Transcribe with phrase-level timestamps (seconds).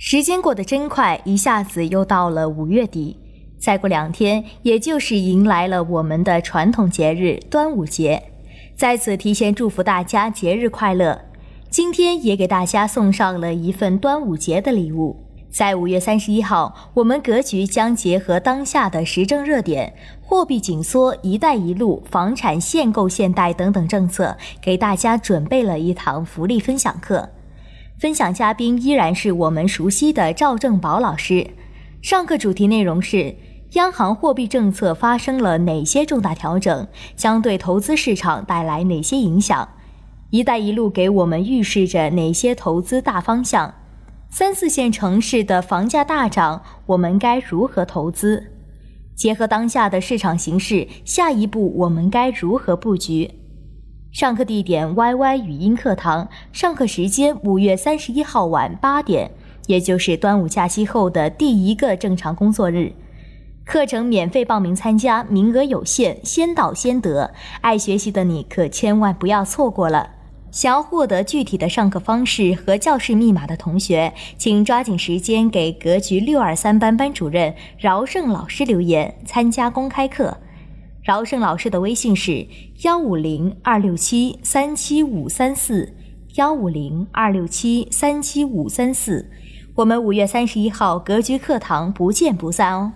[0.00, 3.16] 时间过得真快，一下子又到了五月底，
[3.58, 8.22] 再过两天，也就是迎来了我们的传统节日端午节。
[8.76, 11.20] 在此提前祝福大家节日快乐。
[11.68, 15.16] 今天也给大家送上了一份端午节的礼物。
[15.50, 19.92] 在五月三十一号，我们格局将结合当下的时政热点、
[20.22, 27.28] 货币紧缩、“一带一路”、房产限购限贷等等政策，给大家准备了一堂福利分享课。
[27.98, 31.44] 分享嘉宾依然是我们熟悉的赵正宝老师。
[32.00, 33.34] 上课主题内容是：
[33.72, 39.68] 央行货币政策发生了哪些重大调整，将对投资市场带来哪些影响
[40.30, 43.74] ？“一带一路”给我们预示着哪些投资大方向？
[44.30, 48.52] 三四线城市的房价大涨，我们该如何投资？
[49.16, 53.28] 结合当下的市场形势，下一步我们该如何布局？
[54.18, 56.28] 上课地点：YY 语音课堂。
[56.52, 59.30] 上课时间：五月三十一号晚八点，
[59.68, 62.92] 也就是端午假期后的第一个正常工作日。
[63.64, 67.32] 课程免费报名参加，名额有限，先到先得。
[67.60, 70.10] 爱学习的你可千万不要错过了。
[70.50, 80.36] 想要获得具体的上课方式和教室密码的同学，请抓紧时间给格局六二三班班主任饶胜老师留言参加公开课。
[81.08, 82.46] 饶胜老师的微信是
[82.82, 85.90] 幺五零二六七三七五三四
[86.34, 89.26] 幺五零二六七三七五三四，
[89.74, 92.92] 我们五月三十一号格局课堂不见不散哦。